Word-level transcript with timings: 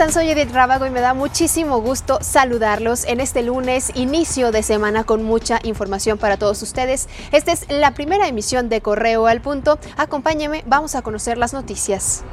están? 0.00 0.12
Soy 0.14 0.30
Edith 0.30 0.52
Rábago 0.52 0.86
y 0.86 0.90
me 0.90 1.00
da 1.00 1.12
muchísimo 1.12 1.78
gusto 1.82 2.20
saludarlos 2.22 3.04
en 3.04 3.20
este 3.20 3.42
lunes, 3.42 3.92
inicio 3.94 4.50
de 4.50 4.62
semana 4.62 5.04
con 5.04 5.22
mucha 5.22 5.60
información 5.62 6.16
para 6.16 6.38
todos 6.38 6.62
ustedes. 6.62 7.06
Esta 7.32 7.52
es 7.52 7.66
la 7.68 7.92
primera 7.92 8.26
emisión 8.26 8.70
de 8.70 8.80
Correo 8.80 9.26
al 9.26 9.42
Punto. 9.42 9.78
Acompáñeme, 9.98 10.64
vamos 10.66 10.94
a 10.94 11.02
conocer 11.02 11.36
las 11.36 11.52
noticias. 11.52 12.24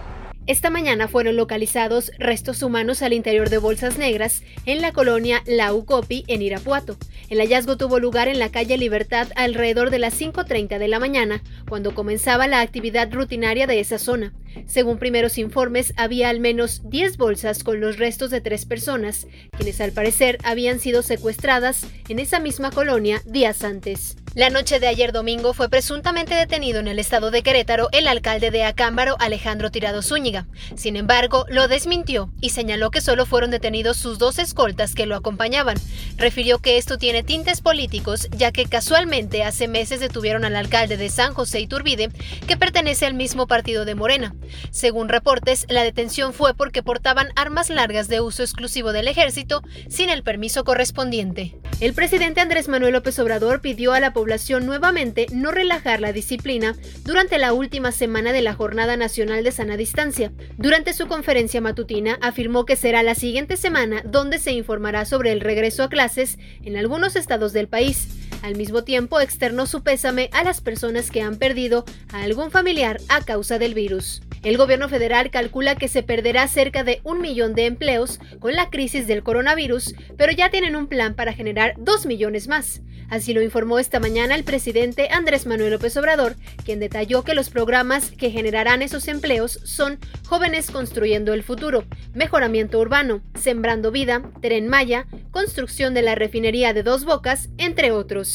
Esta 0.45 0.69
mañana 0.69 1.09
fueron 1.09 1.35
localizados 1.35 2.09
restos 2.19 2.63
humanos 2.63 3.01
al 3.01 3.11
interior 3.11 3.49
de 3.49 3.57
bolsas 3.57 3.97
negras 3.97 4.43
en 4.65 4.81
la 4.81 4.93
colonia 4.93 5.43
La 5.45 5.73
Ucopi, 5.73 6.23
en 6.27 6.41
Irapuato. 6.41 6.95
El 7.29 7.39
hallazgo 7.39 7.75
tuvo 7.75 7.99
lugar 7.99 8.29
en 8.29 8.39
la 8.39 8.49
calle 8.49 8.77
Libertad 8.77 9.27
alrededor 9.35 9.89
de 9.89 9.99
las 9.99 10.17
5.30 10.17 10.79
de 10.79 10.87
la 10.87 10.99
mañana, 10.99 11.43
cuando 11.67 11.93
comenzaba 11.93 12.47
la 12.47 12.61
actividad 12.61 13.11
rutinaria 13.11 13.67
de 13.67 13.81
esa 13.81 13.99
zona. 13.99 14.31
Según 14.65 14.97
primeros 14.97 15.37
informes, 15.37 15.93
había 15.97 16.29
al 16.29 16.39
menos 16.39 16.81
10 16.89 17.17
bolsas 17.17 17.63
con 17.63 17.79
los 17.79 17.97
restos 17.97 18.31
de 18.31 18.41
tres 18.41 18.65
personas, 18.65 19.27
quienes 19.51 19.79
al 19.81 19.91
parecer 19.91 20.37
habían 20.43 20.79
sido 20.79 21.03
secuestradas 21.03 21.85
en 22.09 22.19
esa 22.19 22.39
misma 22.39 22.71
colonia 22.71 23.21
días 23.25 23.63
antes. 23.63 24.17
La 24.37 24.51
noche 24.51 24.79
de 24.79 24.85
ayer 24.85 25.13
domingo 25.13 25.55
fue 25.55 25.67
presuntamente 25.67 26.35
detenido 26.35 26.79
en 26.79 26.87
el 26.87 26.99
estado 26.99 27.31
de 27.31 27.41
Querétaro 27.41 27.89
el 27.91 28.07
alcalde 28.07 28.51
de 28.51 28.65
Acámbaro, 28.65 29.15
Alejandro 29.19 29.71
Tirado 29.71 30.03
Zúñiga. 30.03 30.45
Sin 30.75 30.95
embargo, 30.95 31.47
lo 31.49 31.67
desmintió 31.67 32.31
y 32.39 32.51
señaló 32.51 32.91
que 32.91 33.01
solo 33.01 33.25
fueron 33.25 33.49
detenidos 33.49 33.97
sus 33.97 34.19
dos 34.19 34.37
escoltas 34.37 34.93
que 34.93 35.07
lo 35.07 35.15
acompañaban. 35.15 35.75
Refirió 36.17 36.59
que 36.59 36.77
esto 36.77 36.99
tiene 36.99 37.23
tintes 37.23 37.61
políticos, 37.61 38.27
ya 38.29 38.51
que 38.51 38.65
casualmente 38.65 39.43
hace 39.43 39.67
meses 39.67 39.99
detuvieron 39.99 40.45
al 40.45 40.55
alcalde 40.55 40.97
de 40.97 41.09
San 41.09 41.33
José 41.33 41.61
Iturbide, 41.61 42.11
que 42.45 42.57
pertenece 42.57 43.07
al 43.07 43.15
mismo 43.15 43.47
partido 43.47 43.85
de 43.85 43.95
Morena. 43.95 44.35
Según 44.71 45.09
reportes, 45.09 45.65
la 45.69 45.83
detención 45.83 46.33
fue 46.33 46.53
porque 46.53 46.83
portaban 46.83 47.29
armas 47.35 47.69
largas 47.69 48.07
de 48.07 48.21
uso 48.21 48.43
exclusivo 48.43 48.91
del 48.91 49.07
ejército 49.07 49.61
sin 49.89 50.09
el 50.09 50.23
permiso 50.23 50.63
correspondiente. 50.63 51.55
El 51.79 51.93
presidente 51.93 52.41
Andrés 52.41 52.67
Manuel 52.67 52.93
López 52.93 53.19
Obrador 53.19 53.61
pidió 53.61 53.93
a 53.93 53.99
la 53.99 54.13
población 54.13 54.65
nuevamente 54.65 55.27
no 55.31 55.51
relajar 55.51 55.99
la 56.01 56.11
disciplina 56.11 56.75
durante 57.03 57.37
la 57.37 57.53
última 57.53 57.91
semana 57.91 58.33
de 58.33 58.41
la 58.41 58.53
Jornada 58.53 58.97
Nacional 58.97 59.43
de 59.43 59.51
Sana 59.51 59.77
Distancia. 59.77 60.31
Durante 60.57 60.93
su 60.93 61.07
conferencia 61.07 61.61
matutina 61.61 62.17
afirmó 62.21 62.65
que 62.65 62.75
será 62.75 63.03
la 63.03 63.15
siguiente 63.15 63.57
semana 63.57 64.01
donde 64.05 64.39
se 64.39 64.51
informará 64.51 65.05
sobre 65.05 65.31
el 65.31 65.41
regreso 65.41 65.83
a 65.83 65.89
clases 65.89 66.39
en 66.63 66.77
algunos 66.77 67.15
estados 67.15 67.53
del 67.53 67.67
país. 67.67 68.07
Al 68.41 68.55
mismo 68.55 68.83
tiempo, 68.83 69.19
externó 69.19 69.65
su 69.65 69.83
pésame 69.83 70.29
a 70.31 70.43
las 70.43 70.61
personas 70.61 71.11
que 71.11 71.21
han 71.21 71.37
perdido 71.37 71.85
a 72.11 72.23
algún 72.23 72.51
familiar 72.51 72.99
a 73.09 73.23
causa 73.23 73.59
del 73.59 73.73
virus. 73.73 74.21
El 74.43 74.57
gobierno 74.57 74.87
federal 74.87 75.31
calcula 75.31 75.75
que 75.75 75.87
se 75.87 76.03
perderá 76.03 76.47
cerca 76.47 76.83
de 76.83 77.01
un 77.03 77.19
millón 77.21 77.55
de 77.55 77.65
empleos 77.65 78.19
con 78.39 78.53
la 78.55 78.69
crisis 78.69 79.07
del 79.07 79.23
coronavirus, 79.23 79.95
pero 80.17 80.31
ya 80.31 80.49
tienen 80.49 80.75
un 80.75 80.87
plan 80.87 81.15
para 81.15 81.33
generar 81.33 81.73
dos 81.77 82.05
millones 82.05 82.47
más. 82.47 82.81
Así 83.09 83.33
lo 83.33 83.41
informó 83.41 83.79
esta 83.79 83.99
mañana 83.99 84.35
el 84.35 84.43
presidente 84.43 85.07
Andrés 85.09 85.45
Manuel 85.45 85.71
López 85.71 85.95
Obrador, 85.95 86.35
quien 86.65 86.79
detalló 86.79 87.23
que 87.23 87.35
los 87.35 87.49
programas 87.49 88.11
que 88.11 88.31
generarán 88.31 88.81
esos 88.81 89.07
empleos 89.07 89.59
son 89.63 89.97
Jóvenes 90.25 90.71
Construyendo 90.71 91.33
el 91.33 91.43
Futuro, 91.43 91.85
Mejoramiento 92.13 92.79
Urbano, 92.79 93.21
Sembrando 93.35 93.91
Vida, 93.91 94.21
Tren 94.41 94.67
Maya, 94.67 95.07
Construcción 95.31 95.93
de 95.93 96.01
la 96.01 96.15
Refinería 96.15 96.73
de 96.73 96.83
Dos 96.83 97.05
Bocas, 97.05 97.49
entre 97.57 97.91
otros. 97.91 98.26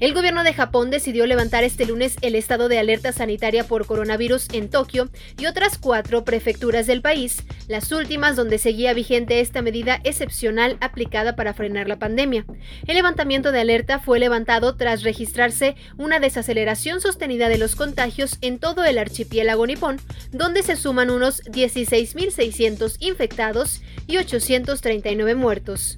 El 0.00 0.14
gobierno 0.14 0.44
de 0.44 0.54
Japón 0.54 0.90
decidió 0.90 1.26
levantar 1.26 1.64
este 1.64 1.84
lunes 1.84 2.16
el 2.20 2.36
estado 2.36 2.68
de 2.68 2.78
alerta 2.78 3.10
sanitaria 3.10 3.64
por 3.64 3.84
coronavirus 3.84 4.46
en 4.52 4.70
Tokio 4.70 5.10
y 5.36 5.46
otras 5.46 5.76
cuatro 5.76 6.22
prefecturas 6.24 6.86
del 6.86 7.02
país, 7.02 7.42
las 7.66 7.90
últimas 7.90 8.36
donde 8.36 8.58
seguía 8.58 8.94
vigente 8.94 9.40
esta 9.40 9.60
medida 9.60 10.00
excepcional 10.04 10.76
aplicada 10.80 11.34
para 11.34 11.52
frenar 11.52 11.88
la 11.88 11.98
pandemia. 11.98 12.46
El 12.86 12.94
levantamiento 12.94 13.50
de 13.50 13.60
alerta 13.60 13.98
fue 13.98 14.20
levantado 14.20 14.76
tras 14.76 15.02
registrarse 15.02 15.74
una 15.96 16.20
desaceleración 16.20 17.00
sostenida 17.00 17.48
de 17.48 17.58
los 17.58 17.74
contagios 17.74 18.38
en 18.40 18.60
todo 18.60 18.84
el 18.84 18.98
archipiélago 18.98 19.66
nipón, 19.66 19.96
donde 20.30 20.62
se 20.62 20.76
suman 20.76 21.10
unos 21.10 21.42
16.600 21.42 22.98
infectados 23.00 23.82
y 24.06 24.18
839 24.18 25.34
muertos. 25.34 25.96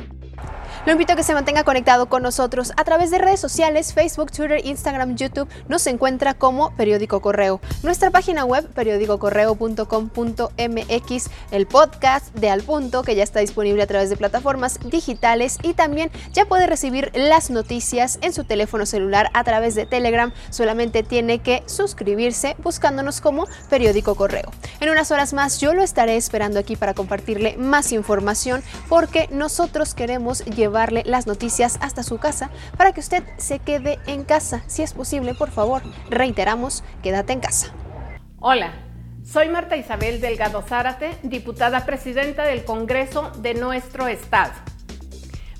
Lo 0.87 0.93
invito 0.93 1.13
a 1.13 1.17
que 1.17 1.23
se 1.23 1.35
mantenga 1.35 1.63
conectado 1.63 2.09
con 2.09 2.23
nosotros 2.23 2.73
a 2.75 2.85
través 2.85 3.11
de 3.11 3.19
redes 3.19 3.39
sociales, 3.39 3.93
Facebook, 3.93 4.33
Twitter, 4.33 4.65
Instagram, 4.65 5.15
YouTube. 5.15 5.47
Nos 5.69 5.87
encuentra 5.87 6.33
como 6.33 6.75
Periódico 6.75 7.21
Correo. 7.21 7.61
Nuestra 7.83 8.11
página 8.11 8.47
web, 8.47 8.67
periódicocorreo.com.mx, 8.73 11.31
el 11.51 11.67
podcast 11.67 12.35
de 12.35 12.49
Al 12.49 12.63
Punto, 12.63 13.03
que 13.03 13.15
ya 13.15 13.23
está 13.23 13.41
disponible 13.41 13.83
a 13.83 13.87
través 13.87 14.09
de 14.09 14.17
plataformas 14.17 14.79
digitales 14.83 15.59
y 15.63 15.75
también 15.75 16.11
ya 16.33 16.47
puede 16.47 16.67
recibir 16.67 17.11
las 17.15 17.51
noticias 17.51 18.19
en 18.23 18.33
su 18.33 18.45
teléfono 18.45 18.87
celular 18.87 19.29
a 19.35 19.45
través 19.45 19.75
de 19.75 19.85
Telegram. 19.85 20.33
Solamente 20.49 21.03
tiene 21.03 21.41
que 21.41 21.63
suscribirse 21.67 22.57
buscándonos 22.63 23.21
como 23.21 23.47
Periódico 23.69 24.15
Correo. 24.15 24.51
En 24.81 24.89
unas 24.89 25.11
horas 25.11 25.35
más 25.35 25.61
yo 25.61 25.75
lo 25.75 25.83
estaré 25.83 26.17
esperando 26.17 26.59
aquí 26.59 26.75
para 26.75 26.95
compartirle 26.95 27.59
más 27.59 27.93
información 27.93 28.63
porque 28.89 29.29
nosotros 29.31 29.93
queremos 29.93 30.43
llevar 30.47 30.70
las 30.71 31.27
noticias 31.27 31.79
hasta 31.81 32.03
su 32.03 32.19
casa 32.19 32.51
para 32.77 32.93
que 32.93 33.01
usted 33.01 33.25
se 33.37 33.59
quede 33.59 33.99
en 34.07 34.25
casa. 34.25 34.63
Si 34.67 34.83
es 34.83 34.93
posible, 34.93 35.35
por 35.35 35.51
favor, 35.51 35.83
reiteramos, 36.09 36.83
quédate 37.03 37.33
en 37.33 37.41
casa. 37.41 37.73
Hola, 38.39 38.73
soy 39.25 39.49
Marta 39.49 39.77
Isabel 39.77 40.21
Delgado 40.21 40.63
Zárate, 40.63 41.17
diputada 41.23 41.85
presidenta 41.85 42.45
del 42.45 42.65
Congreso 42.65 43.31
de 43.39 43.55
nuestro 43.55 44.07
estado. 44.07 44.53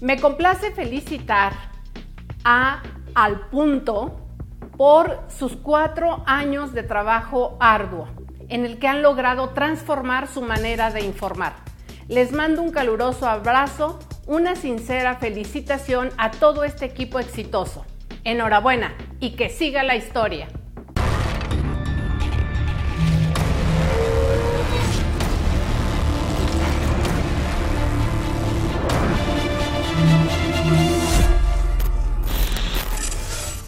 Me 0.01 0.19
complace 0.19 0.71
felicitar 0.73 1.53
a 2.43 2.83
Al 3.15 3.49
Punto 3.49 4.17
por 4.79 5.25
sus 5.29 5.57
cuatro 5.57 6.23
años 6.27 6.73
de 6.73 6.83
trabajo 6.83 7.59
arduo, 7.61 8.09
en 8.49 8.65
el 8.65 8.79
que 8.79 8.89
han 8.89 9.03
logrado 9.03 9.51
transformar 9.51 10.27
su 10.27 10.41
manera 10.41 10.91
de 10.91 11.03
informar. 11.03 11.53
Les 12.09 12.33
mando 12.33 12.63
un 12.63 12.73
caluroso 12.73 13.29
abrazo 13.29 13.99
una 14.31 14.55
sincera 14.55 15.17
felicitación 15.17 16.11
a 16.17 16.31
todo 16.31 16.63
este 16.63 16.85
equipo 16.85 17.19
exitoso. 17.19 17.85
Enhorabuena 18.23 18.95
y 19.19 19.31
que 19.31 19.49
siga 19.49 19.83
la 19.83 19.97
historia. 19.97 20.47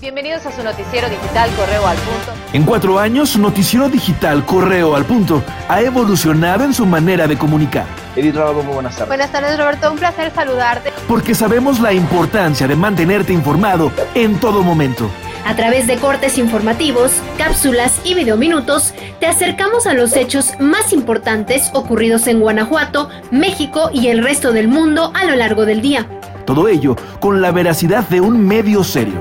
Bienvenidos 0.03 0.45
a 0.47 0.51
su 0.51 0.65
noticiero 0.65 1.09
digital 1.09 1.49
Correo 1.55 1.87
al 1.87 1.97
Punto. 1.97 2.33
En 2.53 2.65
cuatro 2.65 2.99
años, 2.99 3.29
su 3.29 3.39
noticiero 3.41 3.89
digital 3.89 4.45
Correo 4.45 4.97
al 4.97 5.05
Punto 5.05 5.45
ha 5.69 5.81
evolucionado 5.81 6.65
en 6.65 6.75
su 6.75 6.85
manera 6.85 7.29
de 7.29 7.39
comunicar. 7.39 7.87
Edith 8.17 8.35
Rábago, 8.35 8.65
muy 8.65 8.75
buenas 8.75 8.95
tardes. 8.95 9.07
Buenas 9.07 9.31
tardes, 9.31 9.57
Roberto. 9.57 9.93
Un 9.93 9.99
placer 9.99 10.33
saludarte. 10.35 10.93
Porque 11.07 11.37
sabemos 11.37 11.79
la 11.79 11.93
importancia 11.93 12.67
de 12.67 12.75
mantenerte 12.75 13.33
informado 13.33 13.93
en 14.17 14.41
todo 14.41 14.65
momento. 14.65 15.09
A 15.47 15.55
través 15.55 15.87
de 15.87 15.95
cortes 15.99 16.37
informativos, 16.37 17.13
cápsulas 17.39 18.01
y 18.03 18.15
videominutos, 18.15 18.95
te 19.21 19.27
acercamos 19.27 19.87
a 19.87 19.95
los 19.95 20.17
hechos 20.17 20.55
más 20.59 20.93
importantes 20.93 21.71
ocurridos 21.75 22.27
en 22.27 22.41
Guanajuato, 22.41 23.09
México 23.31 23.89
y 23.93 24.09
el 24.09 24.25
resto 24.25 24.53
del 24.53 24.67
mundo 24.67 25.13
a 25.15 25.27
lo 25.27 25.37
largo 25.37 25.65
del 25.65 25.81
día. 25.81 26.09
Todo 26.45 26.67
ello 26.67 26.97
con 27.21 27.41
la 27.41 27.53
veracidad 27.53 28.09
de 28.09 28.21
un 28.21 28.45
medio 28.45 28.83
serio. 28.83 29.21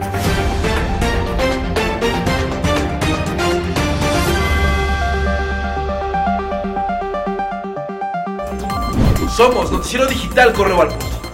Somos 9.42 9.72
Noticiero 9.72 10.06
Digital 10.06 10.54
Correo 10.54 10.84
al 10.84 10.90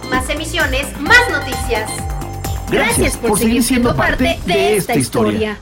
Más 0.08 0.30
emisiones, 0.30 0.98
más 0.98 1.28
noticias. 1.30 1.90
Gracias, 2.70 3.18
por, 3.18 3.38
seguir 3.38 3.62
siendo 3.62 3.94
parte 3.94 4.40
de 4.46 4.76
esta 4.78 4.96
historia. 4.96 5.58